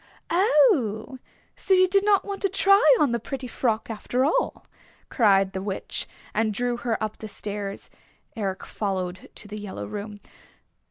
"Oh, 0.31 1.19
so 1.55 1.75
you 1.75 1.87
did 1.87 2.03
want 2.23 2.41
to 2.41 2.49
try 2.49 2.81
on 2.99 3.11
the 3.11 3.19
pretty 3.19 3.45
frock 3.47 3.87
after 3.87 4.25
all," 4.25 4.65
cried 5.09 5.53
the 5.53 5.61
Witch, 5.61 6.07
and 6.33 6.51
drew 6.55 6.77
her 6.77 6.97
up 7.03 7.17
the 7.19 7.27
stairs. 7.27 7.87
Eric 8.35 8.65
followed 8.65 9.29
to 9.35 9.47
the 9.47 9.59
yellow 9.59 9.85
room. 9.85 10.19